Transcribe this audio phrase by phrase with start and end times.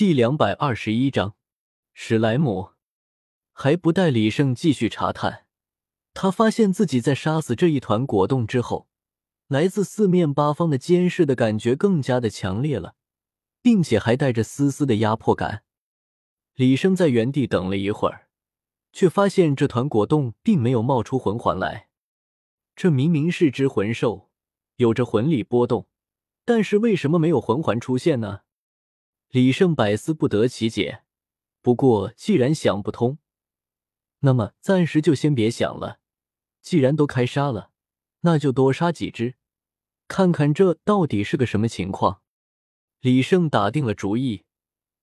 [0.00, 1.34] 第两百二十一章，
[1.92, 2.70] 史莱姆。
[3.52, 5.44] 还不待李胜继续查探，
[6.14, 8.88] 他发现自己在杀死这一团果冻之后，
[9.48, 12.94] 来自四面八方的监视的感觉更加的强烈了，
[13.60, 15.64] 并且还带着丝丝的压迫感。
[16.54, 18.28] 李胜在原地等了一会儿，
[18.94, 21.90] 却发现这团果冻并没有冒出魂环来。
[22.74, 24.30] 这明明是只魂兽，
[24.76, 25.86] 有着魂力波动，
[26.46, 28.40] 但是为什么没有魂环出现呢？
[29.30, 31.04] 李胜百思不得其解。
[31.62, 33.18] 不过既然想不通，
[34.20, 36.00] 那么暂时就先别想了。
[36.60, 37.70] 既然都开杀了，
[38.20, 39.36] 那就多杀几只，
[40.08, 42.22] 看看这到底是个什么情况。
[43.00, 44.44] 李胜打定了主意，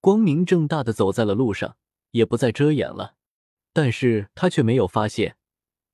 [0.00, 1.76] 光明正大的走在了路上，
[2.12, 3.16] 也不再遮掩了。
[3.72, 5.36] 但是他却没有发现，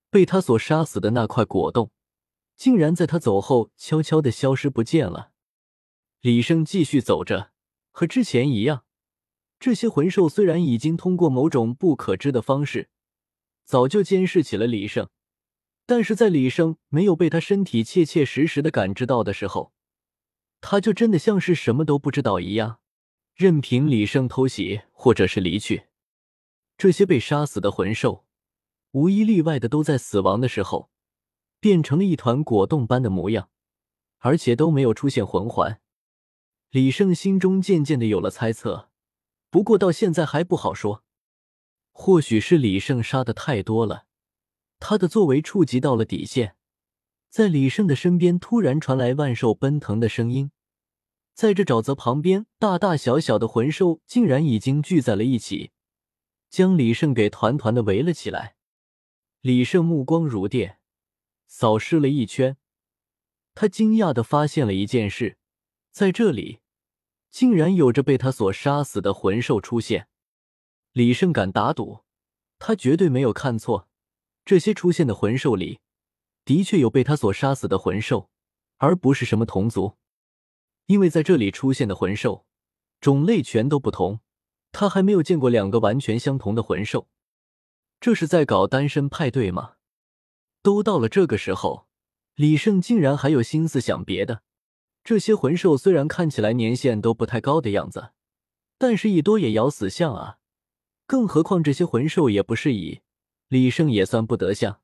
[0.09, 1.91] 被他所杀死的那块果冻，
[2.57, 5.33] 竟然在他走后悄悄的消失不见了。
[6.21, 7.51] 李胜继续走着。
[7.91, 8.85] 和之前一样，
[9.59, 12.89] 这些魂兽虽然已经通过某种不可知的方式，
[13.65, 15.09] 早就监视起了李胜，
[15.87, 19.73] 但是在李胜没有被他身体切切实实的感知到的时候，
[20.61, 22.79] 他就真的像是什么都不知道一样，
[23.35, 25.89] 任凭李胜偷袭或者是离去。
[26.79, 28.25] 这些被杀死的魂兽，
[28.93, 30.91] 无一例外的都在死亡的时候，
[31.61, 33.51] 变成了一团果冻般的模样，
[34.19, 35.81] 而且都没有出现魂环。
[36.71, 38.91] 李胜心中渐渐的有了猜测，
[39.51, 41.03] 不过到现在还不好说。
[41.91, 44.07] 或许是李胜杀的太多了，
[44.79, 46.55] 他的作为触及到了底线。
[47.29, 50.53] 在李胜的身边突然传来万兽奔腾的声音，
[51.35, 55.73] 在这沼泽旁边，大大小小的魂兽竟然已经聚在了一起，
[56.49, 58.55] 将李胜给团团的围了起来。
[59.41, 60.79] 李胜目光如电，
[61.49, 62.57] 扫视了一圈，
[63.57, 65.39] 他惊讶的发现了一件事。
[65.91, 66.61] 在这里，
[67.31, 70.09] 竟然有着被他所杀死的魂兽出现。
[70.93, 72.05] 李胜敢打赌，
[72.59, 73.89] 他绝对没有看错，
[74.45, 75.81] 这些出现的魂兽里，
[76.45, 78.31] 的确有被他所杀死的魂兽，
[78.79, 79.97] 而不是什么同族。
[80.87, 82.47] 因为在这里出现的魂兽
[83.01, 84.21] 种类全都不同，
[84.73, 87.09] 他还没有见过两个完全相同的魂兽。
[88.01, 89.75] 这是在搞单身派对吗？
[90.63, 91.87] 都到了这个时候，
[92.35, 94.43] 李胜竟然还有心思想别的。
[95.03, 98.11] 这些魂兽虽然看起来年限都不太高的样子，
[98.79, 100.39] 但是一多也咬死象啊！
[101.07, 103.01] 更何况这些魂兽也不是蚁
[103.49, 104.81] 李胜也算不得像。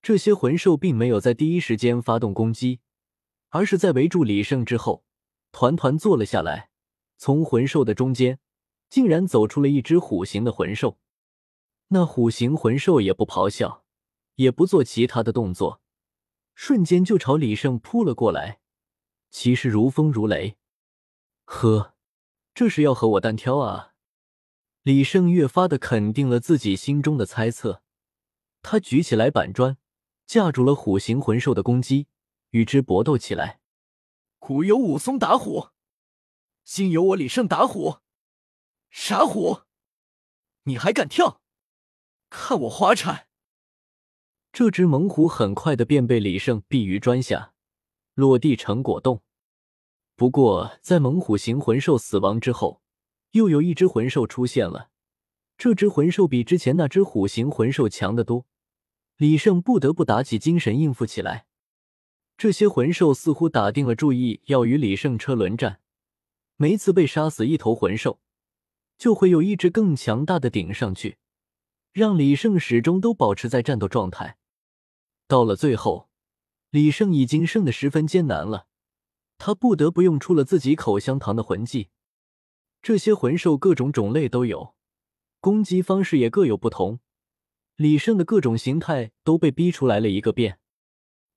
[0.00, 2.80] 这些魂兽并没有在第一时间发动攻击，
[3.50, 5.04] 而是在围住李胜之后，
[5.50, 6.70] 团团坐了下来。
[7.18, 8.40] 从魂兽的中间，
[8.88, 10.98] 竟然走出了一只虎形的魂兽。
[11.88, 13.84] 那虎形魂兽也不咆哮，
[14.36, 15.80] 也不做其他的动作，
[16.54, 18.60] 瞬间就朝李胜扑了过来。
[19.32, 20.58] 其势如风如雷，
[21.46, 21.94] 呵，
[22.54, 23.94] 这是要和我单挑啊！
[24.82, 27.82] 李胜越发的肯定了自己心中的猜测，
[28.60, 29.78] 他举起来板砖，
[30.26, 32.08] 架住了虎形魂兽的攻击，
[32.50, 33.60] 与之搏斗起来。
[34.38, 35.70] 古有武松打虎，
[36.62, 38.00] 今有我李胜打虎。
[38.90, 39.62] 傻虎，
[40.64, 41.40] 你还敢跳？
[42.28, 43.28] 看我滑铲！
[44.52, 47.51] 这只猛虎很快的便被李胜毙于砖下。
[48.14, 49.22] 落地成果冻。
[50.14, 52.82] 不过，在猛虎型魂兽死亡之后，
[53.32, 54.90] 又有一只魂兽出现了。
[55.56, 58.46] 这只魂兽比之前那只虎形魂兽强得多，
[59.16, 61.46] 李胜不得不打起精神应付起来。
[62.36, 65.80] 这些魂兽似乎打定了主意要与李胜车轮战，
[66.56, 68.20] 每次被杀死一头魂兽，
[68.98, 71.18] 就会有一只更强大的顶上去，
[71.92, 74.36] 让李胜始终都保持在战斗状态。
[75.26, 76.11] 到了最后。
[76.72, 78.66] 李胜已经胜得十分艰难了，
[79.36, 81.90] 他不得不用出了自己口香糖的魂技。
[82.80, 84.74] 这些魂兽各种种类都有，
[85.38, 87.00] 攻击方式也各有不同。
[87.76, 90.60] 李胜的各种形态都被逼出来了一个遍，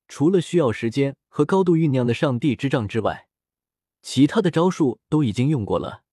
[0.07, 3.27] 除了需要时间和高度酝酿的上帝之杖之外，
[4.01, 6.03] 其他的招数都已经用过了。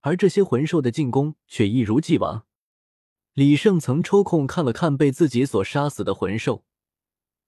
[0.00, 2.44] 而这些魂兽的进攻却一如既往。
[3.34, 6.64] 李胜曾抽空看了看被自己所杀死的魂兽。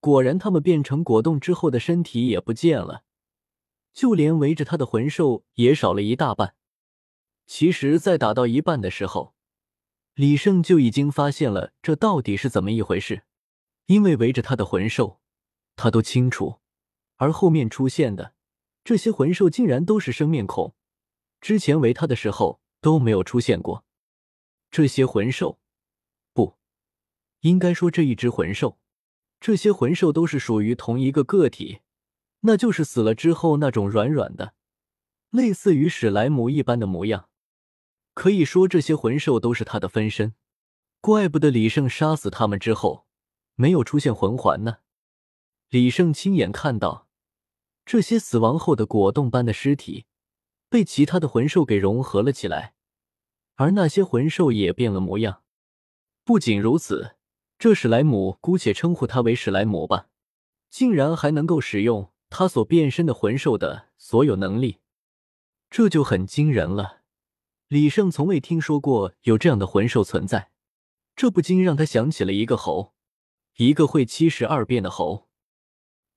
[0.01, 3.05] 果然，他们变成果冻之后的身体也不见了，
[3.93, 6.55] 就连围着他的魂兽也少了一大半。
[7.47, 9.35] 其实，在打到一半的时候，
[10.15, 13.25] 李胜就已经发现了这到底是怎么一回事。
[13.87, 15.21] 因为围着他的魂兽，
[15.75, 16.61] 他都清楚，
[17.17, 18.35] 而后面出现的
[18.85, 20.75] 这些魂兽竟然都是生面孔，
[21.41, 23.85] 之前围他的时候都没有出现过。
[24.71, 25.59] 这些魂兽，
[26.33, 26.57] 不
[27.41, 28.79] 应该说这一只魂兽。
[29.41, 31.81] 这些魂兽都是属于同一个个体，
[32.41, 34.55] 那就是死了之后那种软软的，
[35.31, 37.29] 类似于史莱姆一般的模样。
[38.13, 40.35] 可以说这些魂兽都是他的分身，
[41.01, 43.07] 怪不得李胜杀死他们之后
[43.55, 44.79] 没有出现魂环呢。
[45.71, 47.09] 李胜亲眼看到
[47.87, 50.05] 这些死亡后的果冻般的尸体
[50.69, 52.75] 被其他的魂兽给融合了起来，
[53.55, 55.43] 而那些魂兽也变了模样。
[56.25, 57.17] 不仅如此，
[57.61, 60.07] 这史莱姆姑且称呼他为史莱姆吧，
[60.71, 64.79] 竟然还能够使用他所变身的魂兽的所有能力，
[65.69, 67.03] 这就很惊人了。
[67.69, 70.53] 李胜从未听说过有这样的魂兽存在，
[71.15, 72.95] 这不禁让他想起了一个猴，
[73.59, 75.29] 一个会七十二变的猴。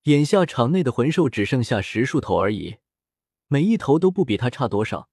[0.04, 2.78] 眼下场内的魂兽只剩下十数头而已，
[3.50, 5.10] 每一头都不比他差多少，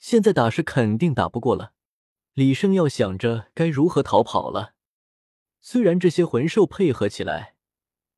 [0.00, 1.74] 现在打是肯定打不过了。
[2.34, 4.74] 李胜要想着该如何逃跑了。
[5.70, 7.54] 虽然这些魂兽配合起来，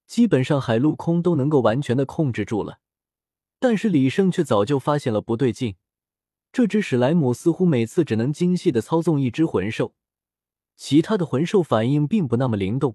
[0.06, 2.78] 基本上海陆空都能够完全的控制住了，
[3.58, 5.74] 但是李胜却早就发现了不对劲。
[6.52, 9.96] 这只史莱姆似乎每次只能精细的操纵一只魂兽，
[10.76, 12.94] 其他的魂兽反应并不那么灵动。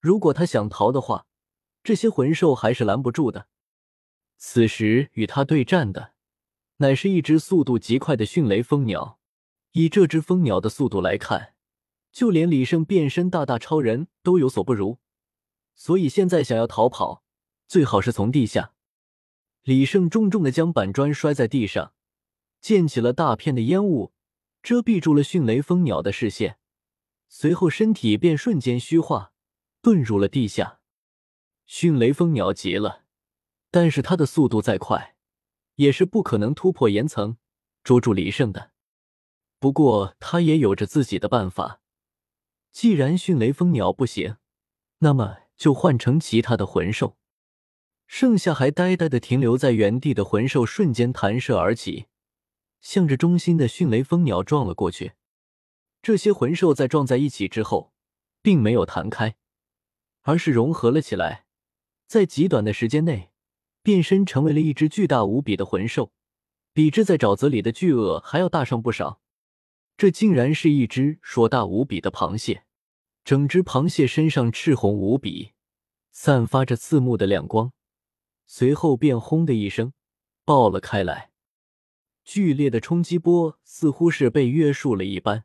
[0.00, 1.26] 如果他想逃的话，
[1.84, 3.46] 这些魂兽还是拦不住的。
[4.36, 6.14] 此时与他对战的，
[6.78, 9.20] 乃是一只速度极快的迅雷蜂鸟。
[9.70, 11.54] 以这只蜂鸟的速度来看，
[12.12, 14.98] 就连李胜变身大大超人都有所不如。
[15.74, 17.22] 所以现在想要逃跑，
[17.66, 18.72] 最好是从地下。
[19.62, 21.92] 李胜重重的将板砖摔在地上。
[22.60, 24.12] 溅起了大片的烟雾，
[24.62, 26.58] 遮蔽住了迅雷蜂鸟的视线。
[27.28, 29.32] 随后，身体便瞬间虚化，
[29.80, 30.80] 遁入了地下。
[31.66, 33.04] 迅雷蜂鸟急了，
[33.70, 35.14] 但是它的速度再快，
[35.76, 37.36] 也是不可能突破岩层
[37.84, 38.72] 捉住李胜的。
[39.60, 41.80] 不过，他也有着自己的办法。
[42.80, 44.36] 既然迅雷蜂鸟不行，
[44.98, 47.16] 那么就换成其他的魂兽。
[48.06, 52.06] 剩下还呆呆的停留在原地的魂兽瞬间弹射而起。
[52.80, 55.14] 向着中心的迅雷蜂鸟撞了过去，
[56.00, 57.92] 这些魂兽在撞在一起之后，
[58.42, 59.34] 并没有弹开，
[60.20, 61.46] 而是融合了起来，
[62.06, 63.32] 在极短的时间内
[63.82, 66.12] 变身成为了一只巨大无比的魂兽，
[66.72, 69.20] 比之在沼泽里的巨鳄还要大上不少。
[69.96, 72.62] 这竟然是一只硕大无比的螃蟹，
[73.28, 75.52] 整只螃蟹身上赤红无比，
[76.10, 77.74] 散发着刺目的亮光，
[78.46, 79.92] 随后便轰的一声
[80.46, 81.30] 爆了开来。
[82.24, 85.44] 剧烈的冲击波似乎是被约束了一般，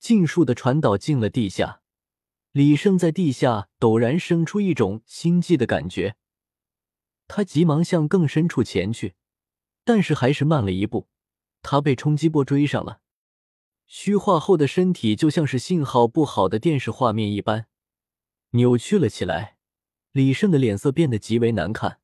[0.00, 1.80] 尽数的传导进了地下。
[2.50, 6.16] 李胜在地下陡然生出一种心悸的感觉，
[7.28, 9.14] 他急忙向更深处前去，
[9.84, 11.06] 但是还是慢了一步。
[11.62, 13.00] 他被冲击波追上了，
[13.96, 17.68] 虚化后的身体就像是信号不好的电视画面一般，
[18.50, 19.56] 扭曲了起来。
[20.10, 22.00] 李胜的脸色变得极为难看。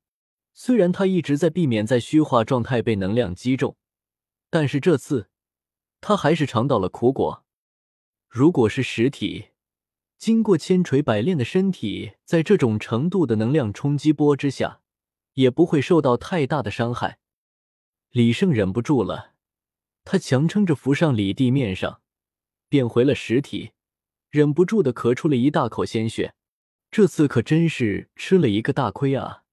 [0.53, 3.75] 虽然他一直在避免在虚化状态被能量击中，
[4.49, 5.29] 但是这次
[5.99, 7.43] 他还是尝到了苦果。
[8.29, 9.49] 如果是实体，
[10.17, 14.79] 经过千锤百炼的身体，在这种程度的能量冲击波之下，
[15.33, 17.19] 也不会受到太大的伤害。
[18.11, 19.30] 李胜忍不住了，
[20.03, 22.01] 他强撑着浮上里地面上，
[22.67, 23.71] 变回了实体，
[24.29, 26.33] 忍不住的咳出了一大口鲜血。
[26.89, 29.43] 这次可真是吃了一个大亏啊！